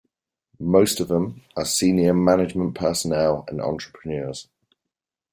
[0.59, 4.47] Most of them are senior management personnel and entrepreneurs.